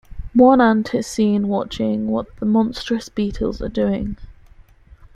One 0.33 0.59
ant 0.61 0.95
is 0.95 1.05
seen 1.05 1.47
watching 1.47 2.07
what 2.07 2.37
the 2.37 2.45
monstrous 2.47 3.07
beetles 3.07 3.61
are 3.61 3.69
doing. 3.69 4.17